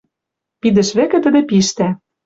[0.61, 1.87] Пидӹш вӹкӹ тӹдӹ пиштӓ